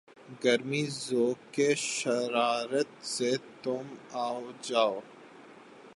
گرمیِ 0.43 0.83
ذوقِ 1.05 1.55
شرارت 1.91 2.91
سے 3.13 3.31
تُم 3.61 3.85
آؤ 4.25 4.41
جاؤ 4.61 4.95